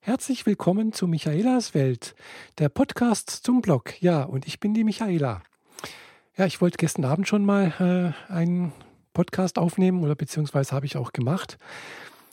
[0.00, 2.14] Herzlich willkommen zu Michaelas Welt,
[2.58, 4.00] der Podcast zum Blog.
[4.00, 5.42] Ja, und ich bin die Michaela.
[6.36, 8.72] Ja, ich wollte gestern Abend schon mal äh, einen
[9.12, 11.58] Podcast aufnehmen oder beziehungsweise habe ich auch gemacht.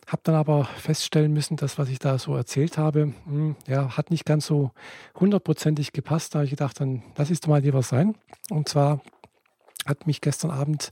[0.08, 3.98] Habe dann aber feststellen müssen, dass was ich da so erzählt habe, mh, hm, ja,
[3.98, 4.72] hat nicht ganz so
[5.20, 6.34] hundertprozentig gepasst.
[6.34, 8.16] Da habe ich gedacht, dann lass es mal lieber sein.
[8.50, 9.02] Und zwar
[9.86, 10.92] hat mich gestern Abend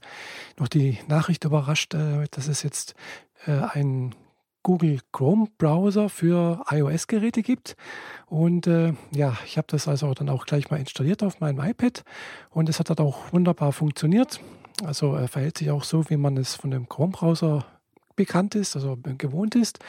[0.57, 2.95] noch die Nachricht überrascht, äh, dass es jetzt
[3.45, 4.13] äh, ein
[4.65, 7.75] Google Chrome Browser für iOS-Geräte gibt.
[8.25, 12.03] Und äh, ja, ich habe das also dann auch gleich mal installiert auf meinem iPad
[12.49, 14.39] und es hat dort auch wunderbar funktioniert.
[14.83, 17.63] Also er verhält sich auch so, wie man es von dem Chrome-Browser
[18.15, 19.79] bekannt ist, also gewohnt ist.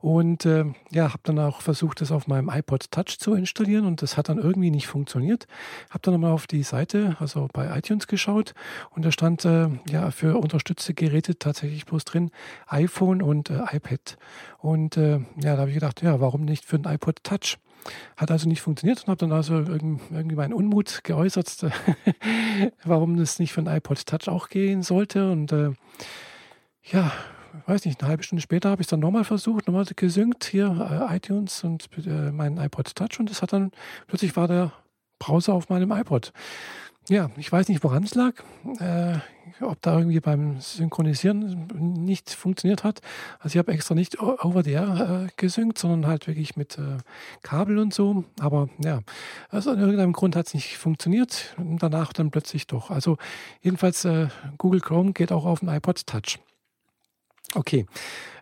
[0.00, 4.02] Und äh, ja, habe dann auch versucht, das auf meinem iPod Touch zu installieren und
[4.02, 5.46] das hat dann irgendwie nicht funktioniert.
[5.90, 8.54] Habe dann nochmal auf die Seite, also bei iTunes geschaut
[8.90, 12.30] und da stand äh, ja für unterstützte Geräte tatsächlich bloß drin
[12.66, 14.16] iPhone und äh, iPad.
[14.58, 17.58] Und äh, ja, da habe ich gedacht, ja, warum nicht für ein iPod Touch?
[18.16, 21.66] Hat also nicht funktioniert und habe dann also irgendwie meinen Unmut geäußert,
[22.84, 25.30] warum das nicht für ein iPod Touch auch gehen sollte.
[25.30, 25.72] Und äh,
[26.84, 27.12] ja,
[27.66, 31.08] weiß nicht, eine halbe Stunde später habe ich es dann nochmal versucht, nochmal gesynkt hier
[31.10, 33.70] äh, iTunes und äh, meinen iPod Touch und es hat dann,
[34.06, 34.72] plötzlich war der
[35.18, 36.32] Browser auf meinem iPod.
[37.10, 38.32] Ja, ich weiß nicht, woran es lag,
[38.78, 39.18] äh,
[39.60, 41.66] ob da irgendwie beim Synchronisieren
[42.02, 43.02] nicht funktioniert hat.
[43.40, 46.96] Also ich habe extra nicht over the air äh, gesynkt, sondern halt wirklich mit äh,
[47.42, 48.24] Kabel und so.
[48.40, 49.00] Aber ja,
[49.50, 52.90] also aus irgendeinem Grund hat es nicht funktioniert und danach dann plötzlich doch.
[52.90, 53.18] Also
[53.60, 56.38] jedenfalls äh, Google Chrome geht auch auf den iPod Touch.
[57.54, 57.86] Okay,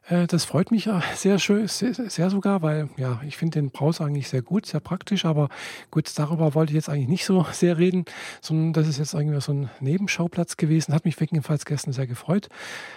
[0.08, 4.28] äh, das freut mich sehr schön, sehr, sogar, weil ja, ich finde den Browser eigentlich
[4.28, 5.48] sehr gut, sehr praktisch, aber
[5.90, 8.04] gut, darüber wollte ich jetzt eigentlich nicht so sehr reden,
[8.40, 10.94] sondern das ist jetzt irgendwie so ein Nebenschauplatz gewesen.
[10.94, 12.48] Hat mich jedenfalls gestern sehr gefreut,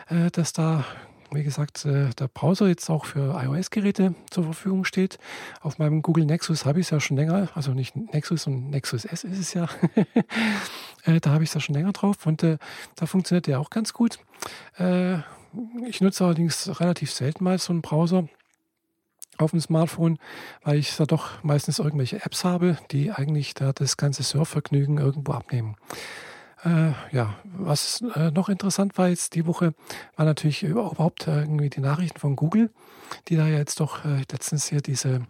[0.09, 0.85] äh, dass da
[1.31, 5.17] wie gesagt, äh, der Browser jetzt auch für iOS-Geräte zur Verfügung steht.
[5.59, 9.05] Auf meinem Google Nexus habe ich es ja schon länger, also nicht Nexus und Nexus
[9.05, 9.67] S ist es ja.
[11.05, 14.19] da habe ich es ja schon länger drauf und da funktioniert der auch ganz gut.
[15.87, 18.27] Ich nutze allerdings relativ selten mal so einen Browser
[19.37, 20.17] auf dem Smartphone,
[20.63, 25.33] weil ich da doch meistens irgendwelche Apps habe, die eigentlich da das ganze Surfvergnügen irgendwo
[25.33, 25.75] abnehmen.
[26.63, 29.73] Äh, ja, was äh, noch interessant war jetzt die Woche,
[30.15, 32.71] war natürlich überhaupt irgendwie die Nachrichten von Google,
[33.27, 35.21] die da jetzt doch äh, letztens hier diese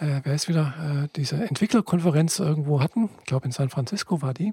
[0.00, 3.10] äh, wer ist wieder, äh, diese Entwicklerkonferenz irgendwo hatten.
[3.20, 4.52] Ich glaube, in San Francisco war die.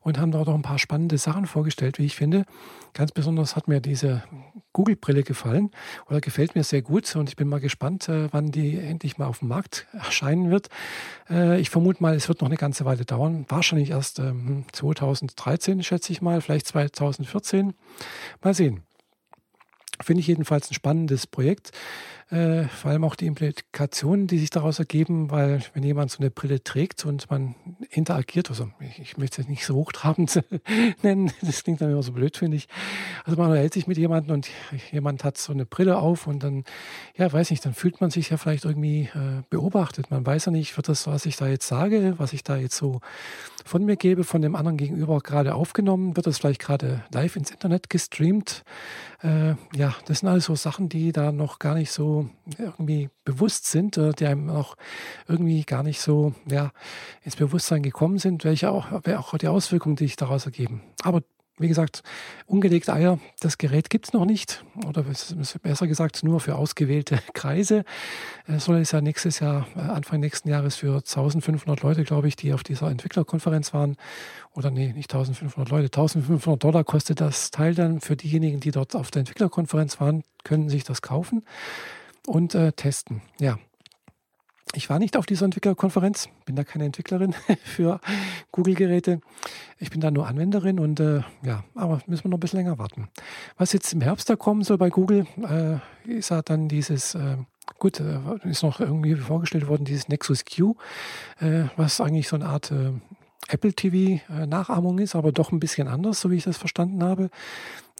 [0.00, 2.44] Und haben dort auch ein paar spannende Sachen vorgestellt, wie ich finde.
[2.94, 4.22] Ganz besonders hat mir diese
[4.72, 5.70] Google-Brille gefallen
[6.08, 7.14] oder gefällt mir sehr gut.
[7.16, 10.68] Und ich bin mal gespannt, äh, wann die endlich mal auf dem Markt erscheinen wird.
[11.28, 13.44] Äh, ich vermute mal, es wird noch eine ganze Weile dauern.
[13.48, 16.40] Wahrscheinlich erst ähm, 2013, schätze ich mal.
[16.40, 17.74] Vielleicht 2014.
[18.42, 18.82] Mal sehen.
[20.00, 21.72] Finde ich jedenfalls ein spannendes Projekt.
[22.30, 26.30] Äh, vor allem auch die Implikationen, die sich daraus ergeben, weil wenn jemand so eine
[26.30, 27.54] Brille trägt und man
[27.88, 30.44] interagiert, also ich, ich möchte es nicht so hochtrabend
[31.02, 32.68] nennen, das klingt dann immer so blöd, finde ich.
[33.24, 34.50] Also man hält sich mit jemandem und
[34.92, 36.64] jemand hat so eine Brille auf und dann,
[37.16, 40.10] ja, weiß nicht, dann fühlt man sich ja vielleicht irgendwie äh, beobachtet.
[40.10, 42.76] Man weiß ja nicht, wird das, was ich da jetzt sage, was ich da jetzt
[42.76, 43.00] so
[43.64, 47.50] von mir gebe, von dem anderen gegenüber gerade aufgenommen, wird das vielleicht gerade live ins
[47.50, 48.64] Internet gestreamt.
[49.22, 52.17] Äh, ja, das sind alles so Sachen, die da noch gar nicht so
[52.58, 54.76] irgendwie bewusst sind oder die einem auch
[55.26, 56.72] irgendwie gar nicht so ja,
[57.22, 60.82] ins Bewusstsein gekommen sind, welche auch, auch die Auswirkungen, die sich daraus ergeben.
[61.02, 61.22] Aber
[61.58, 62.02] wie gesagt,
[62.46, 64.64] ungelegte Eier, das Gerät gibt es noch nicht.
[64.86, 65.04] Oder
[65.62, 67.84] besser gesagt, nur für ausgewählte Kreise.
[68.46, 72.36] Es soll es ja nächstes Jahr, äh, Anfang nächsten Jahres für 1500 Leute, glaube ich,
[72.36, 73.96] die auf dieser Entwicklerkonferenz waren.
[74.54, 78.00] Oder nee, nicht 1500 Leute, 1500 Dollar kostet das Teil dann.
[78.00, 81.42] Für diejenigen, die dort auf der Entwicklerkonferenz waren, können sich das kaufen
[82.28, 83.22] und äh, testen.
[83.40, 83.58] Ja.
[84.74, 87.34] Ich war nicht auf dieser Entwicklerkonferenz, bin da keine Entwicklerin
[87.64, 88.00] für
[88.52, 89.20] Google-Geräte.
[89.78, 92.78] Ich bin da nur Anwenderin und äh, ja, aber müssen wir noch ein bisschen länger
[92.78, 93.08] warten.
[93.56, 95.78] Was jetzt im Herbst da kommen soll bei Google, äh,
[96.10, 97.38] ist ja dann dieses, äh,
[97.78, 100.74] gut, äh, ist noch irgendwie vorgestellt worden, dieses Nexus Q,
[101.40, 102.92] äh, was eigentlich so eine Art äh,
[103.48, 107.30] Apple TV-Nachahmung ist, aber doch ein bisschen anders, so wie ich das verstanden habe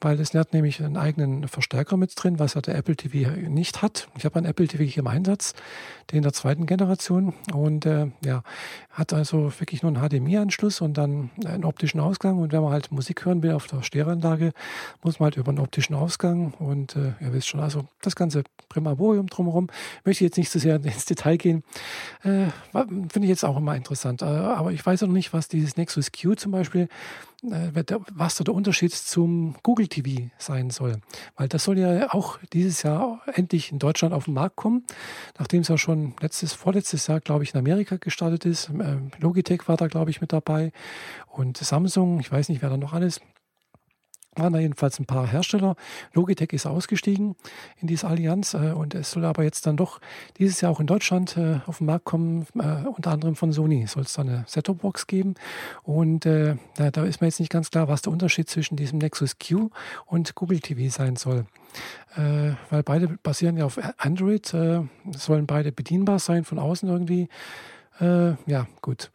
[0.00, 3.82] weil es hat nämlich einen eigenen Verstärker mit drin, was ja der Apple TV nicht
[3.82, 4.08] hat.
[4.16, 5.54] Ich habe einen Apple TV hier im Einsatz,
[6.12, 7.34] den der zweiten Generation.
[7.52, 8.42] Und äh, ja,
[8.90, 12.38] hat also wirklich nur einen HDMI-Anschluss und dann einen optischen Ausgang.
[12.38, 14.52] Und wenn man halt Musik hören will auf der Stereoanlage,
[15.02, 16.54] muss man halt über einen optischen Ausgang.
[16.58, 19.68] Und äh, ihr wisst schon, also das ganze Primavorium drumherum,
[20.04, 21.64] möchte jetzt nicht zu so sehr ins Detail gehen,
[22.22, 25.76] äh, finde ich jetzt auch immer interessant, äh, aber ich weiß noch nicht, was dieses
[25.76, 26.88] Nexus Q zum Beispiel
[27.42, 31.00] was da der Unterschied zum Google TV sein soll.
[31.36, 34.84] Weil das soll ja auch dieses Jahr endlich in Deutschland auf den Markt kommen,
[35.38, 38.70] nachdem es ja schon letztes, vorletztes Jahr, glaube ich, in Amerika gestartet ist.
[38.70, 40.72] Ähm, Logitech war da, glaube ich, mit dabei
[41.28, 43.20] und Samsung, ich weiß nicht, wer da noch alles
[44.38, 45.76] waren da jedenfalls ein paar Hersteller.
[46.12, 47.36] Logitech ist ausgestiegen
[47.80, 50.00] in diese Allianz äh, und es soll aber jetzt dann doch
[50.38, 53.86] dieses Jahr auch in Deutschland äh, auf den Markt kommen, äh, unter anderem von Sony
[53.86, 55.34] soll es da eine Set-Top-Box geben
[55.82, 58.98] und äh, da, da, ist mir jetzt nicht ganz klar, was der Unterschied zwischen diesem
[58.98, 59.70] Nexus Q
[60.06, 61.46] und Google TV sein soll.
[62.16, 64.82] Äh, weil beide basieren ja auf Android, äh,
[65.12, 67.28] sollen beide bedienbar sein von außen irgendwie.
[68.00, 69.10] ja, gut.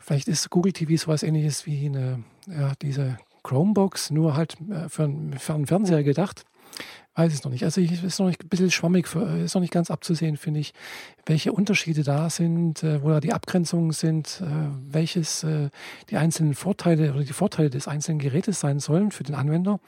[0.00, 5.04] Vielleicht ist Google TV sowas ähnliches wie eine, ja, diese Chromebox, nur halt äh, für,
[5.04, 6.44] einen, für Fernseher gedacht.
[7.14, 7.64] Weiß ich noch nicht.
[7.64, 10.60] Also ich, ist noch nicht ein bisschen schwammig, äh, ist noch nicht ganz abzusehen, finde
[10.60, 10.72] ich,
[11.26, 14.42] welche Unterschiede da sind, äh, wo da die Abgrenzungen sind,
[14.88, 15.44] welches
[16.08, 19.80] die einzelnen Vorteile oder die Vorteile des einzelnen Gerätes sein sollen für den Anwender,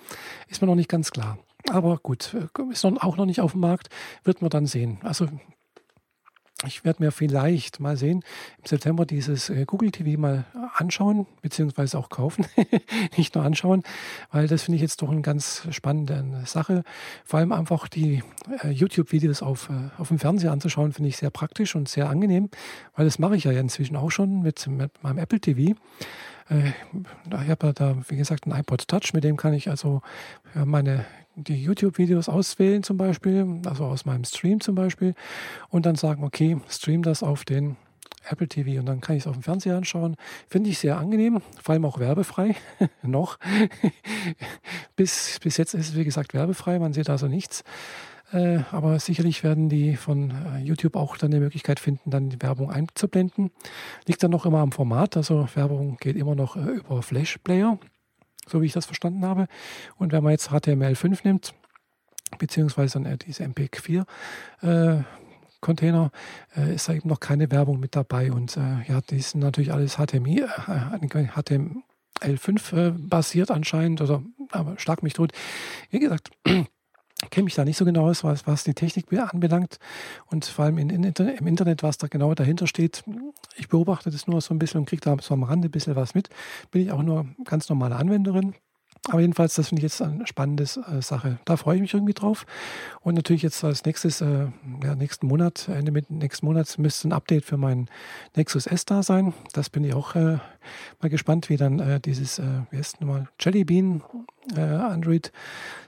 [0.48, 1.38] ist mir noch nicht ganz klar.
[1.70, 2.36] Aber gut,
[2.70, 3.88] ist auch noch nicht auf dem Markt,
[4.24, 4.98] wird man dann sehen.
[5.02, 5.28] Also
[6.66, 8.22] ich werde mir vielleicht mal sehen,
[8.58, 10.44] im September dieses äh, Google TV mal
[10.74, 12.46] anschauen, beziehungsweise auch kaufen,
[13.16, 13.82] nicht nur anschauen,
[14.30, 16.84] weil das finde ich jetzt doch eine ganz spannende Sache.
[17.24, 18.22] Vor allem einfach die
[18.62, 22.48] äh, YouTube-Videos auf, äh, auf dem Fernseher anzuschauen, finde ich sehr praktisch und sehr angenehm,
[22.96, 25.74] weil das mache ich ja inzwischen auch schon mit, mit meinem Apple TV.
[26.50, 30.02] Ich habe da, wie gesagt, einen iPod Touch, mit dem kann ich also
[30.54, 31.04] meine
[31.34, 35.14] die YouTube-Videos auswählen zum Beispiel, also aus meinem Stream zum Beispiel,
[35.70, 37.76] und dann sagen, okay, stream das auf den
[38.28, 40.16] Apple TV und dann kann ich es auf dem Fernseher anschauen.
[40.48, 42.54] Finde ich sehr angenehm, vor allem auch werbefrei.
[43.02, 43.38] Noch.
[44.96, 47.64] bis, bis jetzt ist es, wie gesagt, werbefrei, man sieht also nichts.
[48.32, 52.40] Äh, aber sicherlich werden die von äh, YouTube auch dann die Möglichkeit finden, dann die
[52.40, 53.50] Werbung einzublenden.
[54.06, 57.78] Liegt dann noch immer am Format, also Werbung geht immer noch äh, über Flash Player
[58.48, 59.46] so wie ich das verstanden habe.
[59.96, 61.54] Und wenn man jetzt HTML5 nimmt,
[62.38, 64.04] beziehungsweise dann diese MPEG-4
[64.62, 65.02] äh,
[65.60, 66.10] Container,
[66.56, 68.32] äh, ist da eben noch keine Werbung mit dabei.
[68.32, 75.02] Und ja, die sind natürlich alles HTML, äh, HTML5 äh, basiert anscheinend, oder aber schlag
[75.02, 75.32] mich tot.
[75.90, 76.30] Wie gesagt,
[77.30, 79.78] kenne mich da nicht so genau aus, was, was die Technik anbelangt
[80.26, 83.04] und vor allem in, in, im Internet, was da genau dahinter steht.
[83.56, 85.96] Ich beobachte das nur so ein bisschen und kriege da so am Rande ein bisschen
[85.96, 86.28] was mit.
[86.70, 88.54] Bin ich auch nur ganz normale Anwenderin.
[89.08, 91.38] Aber jedenfalls, das finde ich jetzt eine spannende äh, Sache.
[91.44, 92.46] Da freue ich mich irgendwie drauf.
[93.00, 94.46] Und natürlich jetzt als nächstes, äh,
[94.84, 97.88] ja, nächsten Monat, Ende mit nächsten Monats müsste ein Update für meinen
[98.36, 99.34] Nexus S da sein.
[99.54, 100.38] Das bin ich auch äh,
[101.00, 104.02] mal gespannt, wie dann äh, dieses, äh, wie heißt nochmal, Jelly Bean
[104.56, 105.32] äh, Android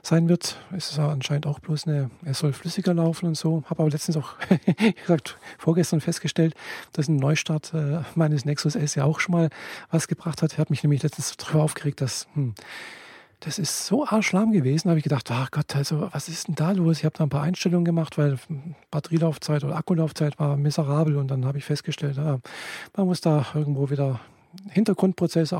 [0.01, 0.57] sein wird.
[0.75, 3.63] Es ist anscheinend auch bloß eine, es soll flüssiger laufen und so.
[3.65, 4.35] Habe aber letztens auch,
[4.77, 6.55] wie gesagt, vorgestern festgestellt,
[6.93, 9.49] dass ein Neustart äh, meines Nexus S ja auch schon mal
[9.91, 10.53] was gebracht hat.
[10.53, 12.53] Ich habe mich nämlich letztens darüber aufgeregt, dass, hm,
[13.41, 14.89] das ist so arschlamm gewesen.
[14.89, 16.99] Habe ich gedacht, ach Gott, also was ist denn da los?
[16.99, 18.37] Ich habe da ein paar Einstellungen gemacht, weil
[18.91, 22.39] Batterielaufzeit oder Akkulaufzeit war miserabel und dann habe ich festgestellt, ja,
[22.95, 24.19] man muss da irgendwo wieder
[24.69, 25.59] Hintergrundprozesse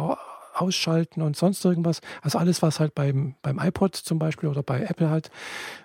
[0.55, 2.01] ausschalten und sonst irgendwas.
[2.21, 5.29] Also alles, was halt beim, beim iPod zum Beispiel oder bei Apple halt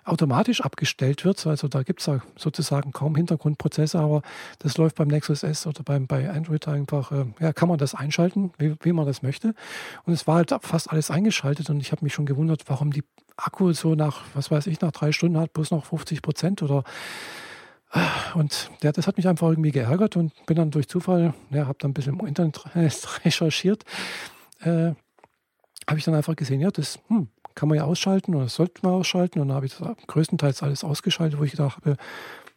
[0.04, 1.46] automatisch abgestellt wird.
[1.46, 4.22] Also da gibt es sozusagen kaum Hintergrundprozesse, aber
[4.60, 7.94] das läuft beim Nexus S oder beim, bei Android einfach, äh, ja, kann man das
[7.94, 9.54] einschalten, wie, wie man das möchte.
[10.04, 13.04] Und es war halt fast alles eingeschaltet und ich habe mich schon gewundert, warum die
[13.36, 16.84] Akku so nach, was weiß ich, nach drei Stunden hat bloß noch 50 Prozent oder
[18.34, 21.78] und ja, das hat mich einfach irgendwie geärgert und bin dann durch Zufall, ja, habe
[21.80, 22.64] dann ein bisschen im Internet
[23.24, 23.84] recherchiert
[24.60, 24.94] äh,
[25.88, 28.80] habe ich dann einfach gesehen, ja, das hm, kann man ja ausschalten oder das sollte
[28.82, 29.40] man ausschalten.
[29.40, 31.96] Und dann habe ich das größtenteils alles ausgeschaltet, wo ich gedacht habe,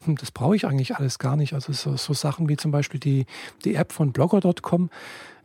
[0.06, 1.54] hm, das brauche ich eigentlich alles gar nicht.
[1.54, 3.26] Also so, so, Sachen wie zum Beispiel die,
[3.66, 4.90] die App von blogger.com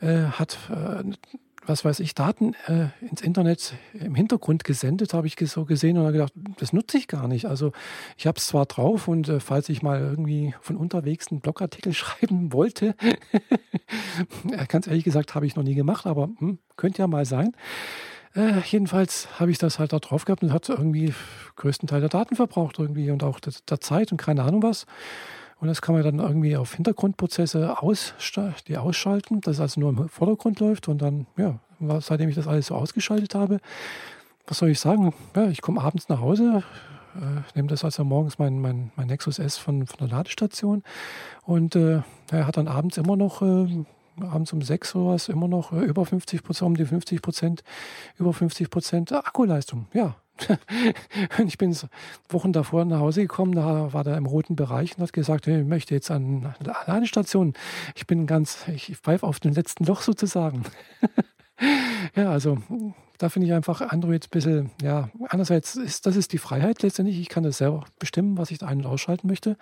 [0.01, 1.05] äh, hat äh,
[1.69, 6.05] was weiß ich, Daten äh, ins Internet im Hintergrund gesendet, habe ich so gesehen und
[6.05, 7.47] habe gedacht, das nutze ich gar nicht.
[7.47, 7.73] Also
[8.17, 11.93] ich habe es zwar drauf und äh, falls ich mal irgendwie von unterwegs einen Blogartikel
[11.95, 12.95] schreiben wollte,
[14.69, 17.53] ganz ehrlich gesagt, habe ich noch nie gemacht, aber hm, könnte ja mal sein.
[18.35, 21.15] Äh, jedenfalls habe ich das halt da drauf gehabt und hat irgendwie
[21.57, 24.87] größten Teil der Daten verbraucht irgendwie und auch der, der Zeit und keine Ahnung was.
[25.61, 28.15] Und das kann man dann irgendwie auf Hintergrundprozesse aus,
[28.69, 30.89] die ausschalten, dass es also nur im Vordergrund läuft.
[30.89, 31.59] Und dann, ja,
[32.01, 33.59] seitdem ich das alles so ausgeschaltet habe,
[34.47, 35.13] was soll ich sagen?
[35.35, 36.63] Ja, ich komme abends nach Hause,
[37.17, 40.83] äh, nehme das also morgens mein, mein, mein Nexus S von, von der Ladestation
[41.43, 43.85] und äh, er hat dann abends immer noch äh,
[44.21, 47.63] abends um sechs oder was immer noch äh, über 50 Prozent, um die 50 Prozent,
[48.17, 49.87] über 50 Prozent Akkuleistung.
[49.93, 50.17] Ja,
[51.47, 51.77] ich bin
[52.29, 55.65] Wochen davor nach Hause gekommen, da war er im roten Bereich und hat gesagt, ich
[55.65, 57.55] möchte jetzt an eine Ladestation.
[57.95, 60.65] Ich bin ganz, ich pfeife auf den letzten Loch sozusagen.
[62.15, 62.59] ja, also
[63.19, 67.19] da finde ich einfach Android ein bisschen, ja, einerseits ist das ist die Freiheit letztendlich.
[67.19, 69.57] Ich kann das selber bestimmen, was ich da ein- und ausschalten möchte.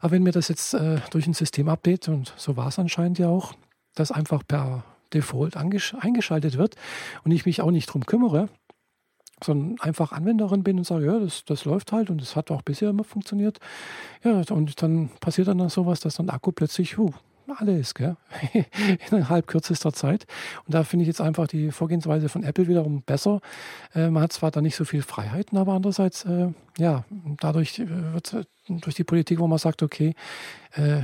[0.00, 3.28] Aber wenn mir das jetzt äh, durch ein System-Update, und so war es anscheinend ja
[3.28, 3.54] auch,
[3.94, 6.76] das einfach per Default eingeschaltet wird
[7.24, 8.48] und ich mich auch nicht drum kümmere,
[9.42, 12.62] sondern einfach Anwenderin bin und sage, ja, das, das läuft halt und es hat auch
[12.62, 13.58] bisher immer funktioniert.
[14.24, 17.12] Ja, und dann passiert dann sowas, dass dann Akku plötzlich, uh,
[17.58, 18.16] alles, gell?
[19.10, 20.26] innerhalb kürzester Zeit.
[20.66, 23.40] Und da finde ich jetzt einfach die Vorgehensweise von Apple wiederum besser.
[23.94, 27.04] Äh, man hat zwar da nicht so viel Freiheiten, aber andererseits, äh, ja,
[27.40, 30.14] dadurch äh, wird durch die Politik, wo man sagt, okay,
[30.76, 31.00] äh,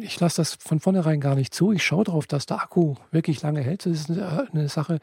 [0.00, 1.72] ich lasse das von vornherein gar nicht zu.
[1.72, 3.86] Ich schaue darauf, dass der Akku wirklich lange hält.
[3.86, 5.00] Das ist eine, Sache,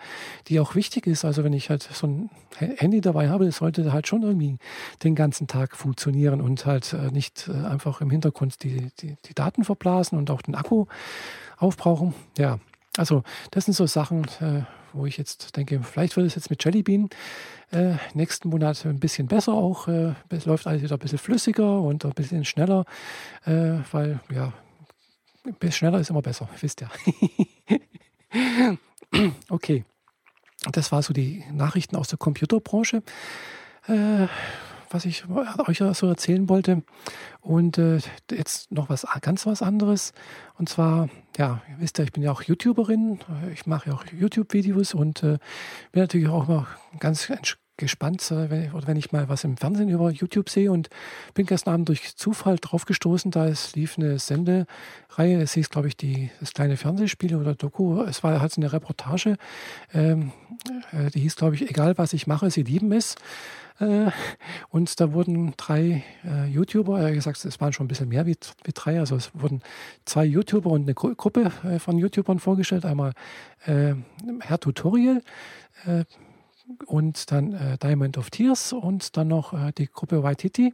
[0.47, 1.25] die auch wichtig ist.
[1.25, 4.57] Also wenn ich halt so ein Handy dabei habe, das sollte halt schon irgendwie
[5.03, 9.33] den ganzen Tag funktionieren und halt äh, nicht äh, einfach im Hintergrund die, die, die
[9.33, 10.85] Daten verblasen und auch den Akku
[11.57, 12.13] aufbrauchen.
[12.37, 12.59] Ja,
[12.97, 16.63] also das sind so Sachen, äh, wo ich jetzt denke, vielleicht wird es jetzt mit
[16.63, 17.09] Jellybean
[17.71, 19.87] äh, nächsten Monat ein bisschen besser auch.
[19.87, 22.85] Äh, es läuft alles wieder ein bisschen flüssiger und ein bisschen schneller,
[23.45, 24.53] äh, weil ja,
[25.69, 26.89] schneller ist immer besser, wisst ihr.
[29.49, 29.85] okay,
[30.71, 33.03] das war so die Nachrichten aus der Computerbranche.
[33.87, 34.27] Äh,
[34.93, 36.83] was ich euch so erzählen wollte.
[37.39, 40.13] Und äh, jetzt noch was ganz was anderes.
[40.57, 43.19] Und zwar, ja, ihr wisst ja, ich bin ja auch YouTuberin.
[43.53, 45.37] Ich mache ja auch YouTube-Videos und äh,
[45.91, 46.67] bin natürlich auch immer
[46.99, 47.29] ganz
[47.81, 50.89] gespannt, äh, wenn, oder wenn ich mal was im Fernsehen über YouTube sehe und
[51.33, 55.89] bin gestern Abend durch Zufall drauf gestoßen, da es lief eine Sendereihe, es hieß, glaube
[55.89, 59.35] ich, die, das kleine Fernsehspiel oder Doku, es war halt eine Reportage,
[59.93, 60.31] ähm,
[60.93, 63.15] äh, die hieß, glaube ich, egal was ich mache, sie lieben es.
[63.79, 64.11] Äh,
[64.69, 68.37] und da wurden drei äh, YouTuber, er gesagt, es waren schon ein bisschen mehr wie,
[68.63, 69.61] wie, drei, also es wurden
[70.05, 72.85] zwei YouTuber und eine Gruppe äh, von YouTubern vorgestellt.
[72.85, 73.13] Einmal
[73.65, 73.95] äh,
[74.41, 75.23] Herr Tutorial
[75.87, 76.05] äh,
[76.85, 80.73] und dann äh, Diamond of Tears und dann noch die Gruppe Waititi.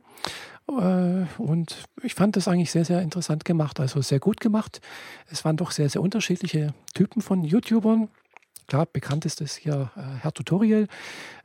[0.67, 4.82] und ich fand das eigentlich sehr, sehr interessant gemacht, also sehr gut gemacht.
[5.29, 8.10] Es waren doch sehr, sehr unterschiedliche Typen von YouTubern
[8.67, 10.88] klar, bekannt ist es hier äh, Herr Tutorial.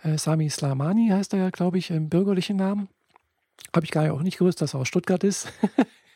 [0.02, 2.88] Äh, Sami Slamani heißt er ja, glaube ich, im bürgerlichen Namen.
[3.74, 5.48] Habe ich gar auch nicht gewusst, dass er aus Stuttgart ist.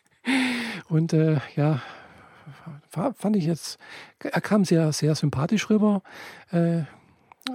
[0.88, 1.80] Und äh, ja,
[2.90, 3.78] fand ich jetzt,
[4.18, 6.02] er kam sehr, sehr sympathisch rüber.
[6.50, 6.82] Äh,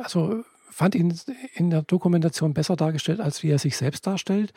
[0.01, 1.13] also fand ihn
[1.53, 4.53] in der Dokumentation besser dargestellt, als wie er sich selbst darstellt.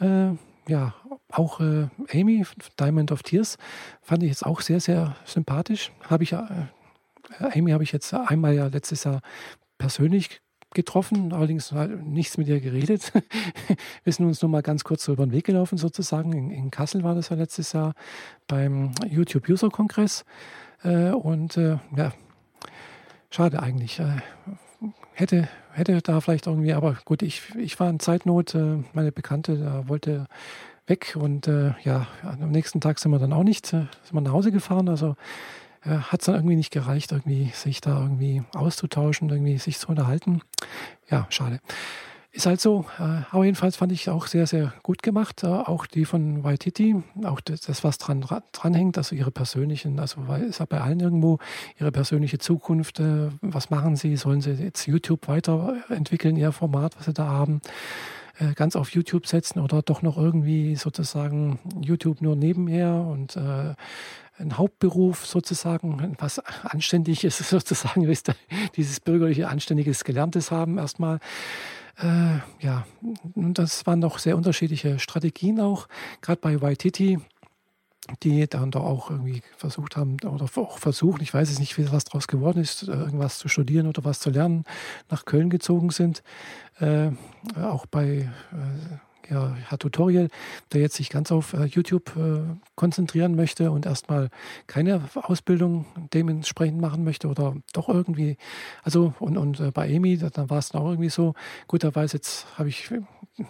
[0.00, 0.30] Äh,
[0.68, 0.94] ja,
[1.30, 2.44] auch äh, Amy,
[2.78, 3.56] Diamond of Tears,
[4.02, 5.92] fand ich jetzt auch sehr, sehr sympathisch.
[6.08, 6.68] Habe ich ja
[7.38, 9.20] Amy habe ich jetzt einmal ja letztes Jahr
[9.78, 10.40] persönlich
[10.74, 11.72] getroffen, allerdings
[12.02, 13.12] nichts mit ihr geredet.
[14.04, 16.32] Wir sind uns nur mal ganz kurz so über den Weg gelaufen, sozusagen.
[16.32, 17.94] In, in Kassel war das ja letztes Jahr
[18.46, 20.24] beim YouTube User Kongress.
[20.82, 22.12] Äh, und äh, ja,
[23.30, 24.00] schade eigentlich.
[24.00, 24.20] Äh,
[25.16, 28.56] hätte, hätte da vielleicht irgendwie, aber gut, ich, ich war in Zeitnot.
[28.92, 30.26] meine Bekannte da wollte
[30.86, 34.52] weg und ja, am nächsten Tag sind wir dann auch nicht, sind wir nach Hause
[34.52, 34.88] gefahren.
[34.88, 35.16] Also
[35.86, 39.88] äh, hat es dann irgendwie nicht gereicht, irgendwie sich da irgendwie auszutauschen, irgendwie sich zu
[39.88, 40.42] unterhalten.
[41.10, 41.60] Ja, schade.
[42.36, 42.84] Ist halt so.
[42.98, 45.42] Äh, aber jedenfalls fand ich auch sehr, sehr gut gemacht.
[45.42, 50.60] Äh, auch die von Waititi, auch das, was dran dranhängt, also ihre persönlichen, also ist
[50.60, 51.38] ja bei allen irgendwo
[51.80, 53.00] ihre persönliche Zukunft.
[53.00, 54.16] Äh, was machen sie?
[54.16, 57.62] Sollen sie jetzt YouTube weiterentwickeln, ihr Format, was sie da haben?
[58.54, 65.24] Ganz auf YouTube setzen oder doch noch irgendwie sozusagen YouTube nur nebenher und ein Hauptberuf
[65.24, 68.06] sozusagen, was anständig ist sozusagen,
[68.76, 71.18] dieses bürgerliche, anständiges Gelerntes haben erstmal.
[71.98, 72.86] Äh, ja,
[73.34, 75.88] und das waren doch sehr unterschiedliche Strategien auch,
[76.20, 77.18] gerade bei Waititi
[78.22, 82.04] die dann doch auch irgendwie versucht haben oder auch versuchen, ich weiß es nicht, was
[82.04, 84.64] daraus geworden ist, irgendwas zu studieren oder was zu lernen,
[85.10, 86.22] nach Köln gezogen sind.
[86.78, 87.10] Äh,
[87.60, 88.98] auch bei äh,
[89.30, 90.28] ja, Herr Tutorial,
[90.72, 92.40] der jetzt sich ganz auf äh, YouTube äh,
[92.74, 94.30] konzentrieren möchte und erstmal
[94.66, 98.36] keine Ausbildung dementsprechend machen möchte oder doch irgendwie,
[98.82, 101.34] also und, und äh, bei Amy, da war es dann auch irgendwie so,
[101.66, 102.90] gut, da weiß jetzt, habe ich,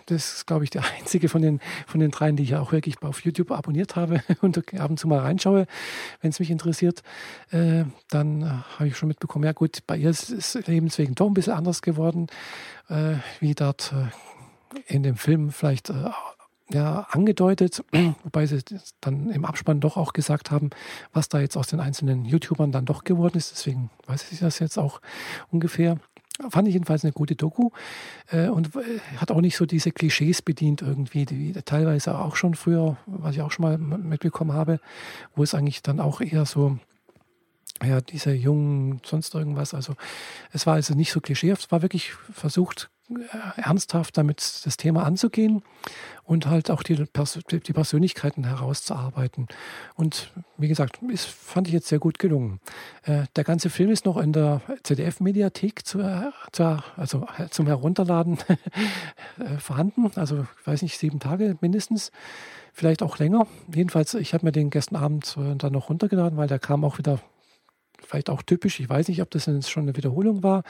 [0.07, 3.03] das ist glaube ich der einzige von den, von den dreien, die ich auch wirklich
[3.03, 5.67] auf YouTube abonniert habe und ab und zu mal reinschaue,
[6.21, 7.03] wenn es mich interessiert,
[7.51, 8.47] äh, dann äh,
[8.79, 11.83] habe ich schon mitbekommen, ja gut, bei ihr ist es lebenswegen doch ein bisschen anders
[11.83, 12.29] geworden,
[12.89, 13.93] äh, wie dort
[14.87, 16.11] in dem Film vielleicht äh,
[16.71, 17.85] ja, angedeutet,
[18.25, 18.61] wobei sie
[19.01, 20.71] dann im Abspann doch auch gesagt haben,
[21.13, 23.53] was da jetzt aus den einzelnen YouTubern dann doch geworden ist.
[23.53, 25.01] Deswegen weiß ich das jetzt auch
[25.51, 25.99] ungefähr.
[26.51, 27.71] Fand ich jedenfalls eine gute Doku
[28.31, 32.55] äh, und äh, hat auch nicht so diese Klischees bedient irgendwie, die teilweise auch schon
[32.55, 34.79] früher, was ich auch schon mal mitbekommen habe,
[35.35, 36.79] wo es eigentlich dann auch eher so
[37.83, 39.73] ja, diese Jungen, sonst irgendwas.
[39.73, 39.95] Also
[40.53, 42.91] es war also nicht so klischeehaft, es war wirklich versucht,
[43.57, 45.63] ernsthaft damit das Thema anzugehen
[46.25, 49.47] und halt auch die, Pers die Persönlichkeiten herauszuarbeiten.
[49.95, 52.61] Und wie gesagt, ist, fand ich jetzt sehr gut gelungen.
[53.05, 55.99] Äh, der ganze Film ist noch in der ZDF-Mediathek zu,
[56.53, 58.39] zu, also zum Herunterladen
[59.39, 60.11] äh, vorhanden.
[60.17, 62.11] Also ich weiß nicht, sieben Tage mindestens
[62.73, 63.47] vielleicht auch länger.
[63.73, 67.21] Jedenfalls, ich habe mir den gestern Abend dann noch runtergeladen, weil der kam auch wieder
[68.05, 68.81] vielleicht auch typisch.
[68.81, 70.63] Ich weiß nicht, ob das jetzt schon eine Wiederholung war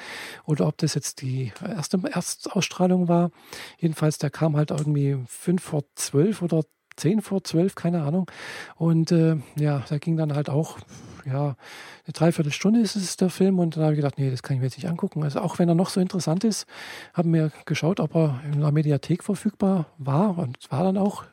[0.44, 3.30] oder ob das jetzt die erste Erstausstrahlung war.
[3.78, 6.62] Jedenfalls, der kam halt irgendwie fünf vor zwölf oder
[6.96, 8.30] zehn vor zwölf, keine Ahnung.
[8.76, 10.78] Und äh, ja, da ging dann halt auch,
[11.24, 11.56] ja,
[12.04, 14.60] eine Dreiviertelstunde ist es der Film und dann habe ich gedacht, nee, das kann ich
[14.60, 15.22] mir jetzt nicht angucken.
[15.22, 16.66] Also auch wenn er noch so interessant ist,
[17.14, 21.24] haben wir geschaut, ob er in der Mediathek verfügbar war und war dann auch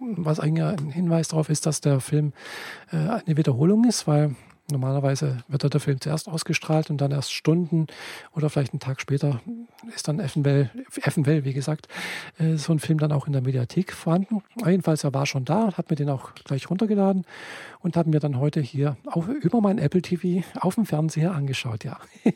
[0.00, 2.32] was eigentlich ein Hinweis darauf ist, dass der Film
[2.90, 4.34] äh, eine Wiederholung ist, weil
[4.70, 7.86] Normalerweise wird der Film zuerst ausgestrahlt und dann erst Stunden
[8.34, 9.40] oder vielleicht einen Tag später
[9.94, 10.70] ist dann eventuell,
[11.02, 11.88] eventuell wie gesagt,
[12.38, 14.42] äh, so ein Film dann auch in der Mediathek vorhanden.
[14.64, 17.24] Jedenfalls, er war schon da, hat mir den auch gleich runtergeladen
[17.80, 21.84] und habe mir dann heute hier auch über mein Apple TV auf dem Fernseher angeschaut.
[21.84, 21.98] Ja,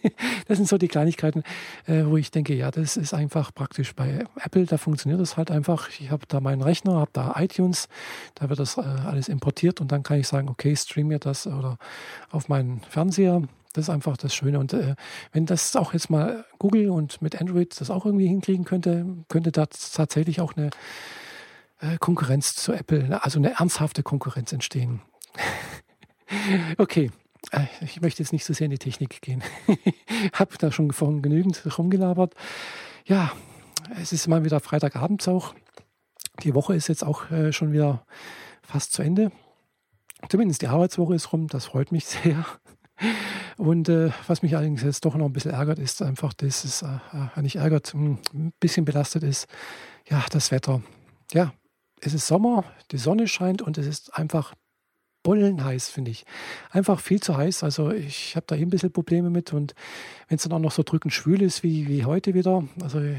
[0.49, 1.43] das sind so die Kleinigkeiten,
[1.87, 5.51] äh, wo ich denke, ja, das ist einfach praktisch bei Apple, da funktioniert das halt
[5.51, 5.89] einfach.
[6.01, 7.89] Ich habe da meinen Rechner, habe da iTunes,
[8.35, 11.47] da wird das äh, alles importiert und dann kann ich sagen, okay, stream mir das
[11.47, 11.79] oder
[12.31, 13.43] auf meinen Fernseher.
[13.73, 14.59] Das ist einfach das Schöne.
[14.59, 14.95] Und äh,
[15.33, 19.51] wenn das auch jetzt mal Google und mit Android das auch irgendwie hinkriegen könnte, könnte
[19.51, 20.71] da tatsächlich auch eine
[21.81, 25.01] äh, Konkurrenz zu Apple, also eine ernsthafte Konkurrenz entstehen.
[26.79, 27.11] okay,
[27.51, 29.43] äh, ich möchte jetzt nicht so sehr in die Technik gehen.
[30.33, 32.35] Habe da schon vorhin genügend rumgelabert.
[33.07, 33.33] Ja,
[34.01, 35.55] es ist mal wieder Freitagabends auch.
[36.43, 38.07] Die Woche ist jetzt auch äh, schon wieder
[38.63, 39.31] fast zu Ende.
[40.29, 42.45] Zumindest die Arbeitswoche ist rum, das freut mich sehr.
[43.57, 46.83] Und äh, was mich allerdings jetzt doch noch ein bisschen ärgert, ist einfach, dass es
[46.83, 46.99] äh,
[47.37, 49.47] äh nicht ärgert, ein bisschen belastet ist.
[50.09, 50.83] Ja, das Wetter.
[51.33, 51.53] Ja,
[52.01, 54.55] es ist Sommer, die Sonne scheint und es ist einfach
[55.25, 56.25] bullenheiß, finde ich.
[56.71, 57.65] Einfach viel zu heiß.
[57.65, 59.53] Also ich habe da eben ein bisschen Probleme mit.
[59.53, 59.75] Und
[60.29, 63.17] wenn es dann auch noch so drückend schwül ist wie, wie heute wieder, also äh,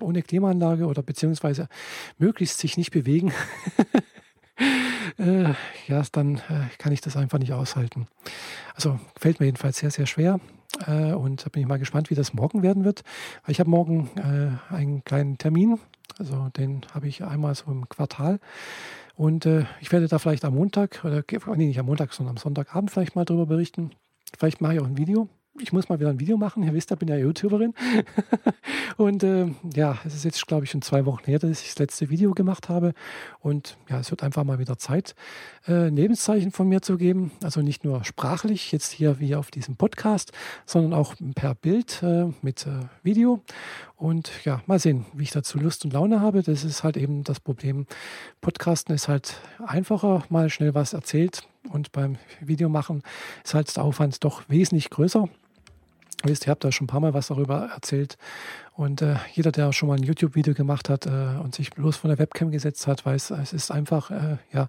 [0.00, 1.68] ohne Klimaanlage oder beziehungsweise
[2.16, 3.32] möglichst sich nicht bewegen,
[5.18, 5.52] äh,
[5.88, 8.06] ja, dann äh, kann ich das einfach nicht aushalten.
[8.74, 10.40] Also fällt mir jedenfalls sehr, sehr schwer.
[10.86, 13.02] Äh, und da bin ich mal gespannt, wie das morgen werden wird.
[13.46, 15.78] Ich habe morgen äh, einen kleinen Termin.
[16.18, 18.40] Also den habe ich einmal so im Quartal.
[19.14, 19.46] Und
[19.80, 21.24] ich werde da vielleicht am Montag, oder
[21.56, 23.90] nee, nicht am Montag, sondern am Sonntagabend vielleicht mal darüber berichten.
[24.38, 25.28] Vielleicht mache ich auch ein Video
[25.60, 26.62] ich muss mal wieder ein Video machen.
[26.62, 27.74] Ihr wisst, ich bin ja YouTuberin.
[28.96, 31.78] und äh, ja, es ist jetzt, glaube ich, schon zwei Wochen her, dass ich das
[31.78, 32.94] letzte Video gemacht habe.
[33.40, 35.14] Und ja, es wird einfach mal wieder Zeit,
[35.66, 37.32] äh, Lebenszeichen von mir zu geben.
[37.42, 40.32] Also nicht nur sprachlich, jetzt hier wie auf diesem Podcast,
[40.66, 43.42] sondern auch per Bild äh, mit äh, Video.
[43.96, 46.42] Und ja, mal sehen, wie ich dazu Lust und Laune habe.
[46.42, 47.86] Das ist halt eben das Problem.
[48.40, 51.42] Podcasten ist halt einfacher, mal schnell was erzählt.
[51.70, 53.02] Und beim Videomachen
[53.44, 55.28] ist halt der Aufwand doch wesentlich größer.
[56.24, 58.18] Wisst, ihr habt da schon ein paar Mal was darüber erzählt.
[58.74, 61.10] Und äh, jeder, der schon mal ein YouTube-Video gemacht hat äh,
[61.42, 64.68] und sich bloß von der Webcam gesetzt hat, weiß, es ist einfach äh, ja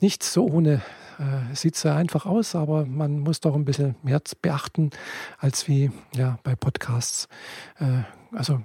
[0.00, 0.82] nicht so ohne.
[1.18, 4.90] Äh, sieht sehr einfach aus, aber man muss doch ein bisschen mehr beachten
[5.38, 7.28] als wie ja bei Podcasts.
[7.80, 8.02] Äh,
[8.36, 8.60] also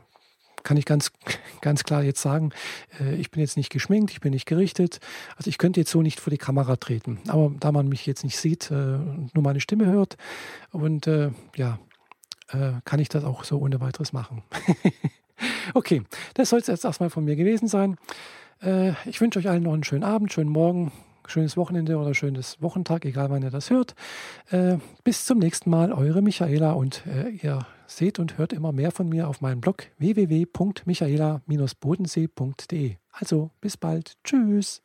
[0.63, 1.12] kann ich ganz,
[1.62, 2.51] ganz klar jetzt sagen,
[3.01, 4.99] äh, ich bin jetzt nicht geschminkt, ich bin nicht gerichtet.
[5.36, 7.19] Also ich könnte jetzt so nicht vor die Kamera treten.
[7.27, 10.15] Aber da man mich jetzt nicht sieht, äh, nur meine Stimme hört
[10.71, 11.07] und
[11.55, 11.79] ja,
[12.54, 14.44] äh, kann ich das auch so ohne weiteres machen.
[15.74, 17.98] okay, das soll es jetzt erstmal von mir gewesen sein.
[18.62, 20.92] Äh, ich wünsche euch allen noch einen schönen Abend, schönen Morgen,
[21.28, 23.96] schönes Wochenende oder schönes Wochentag, egal wann ihr das hört.
[24.50, 28.92] Äh, bis zum nächsten Mal, eure Michaela und äh, ihr seht und hört immer mehr
[28.92, 32.96] von mir auf meinem Blog www.michaela-bodensee.de.
[33.12, 34.18] Also bis bald.
[34.24, 34.84] Tschüss.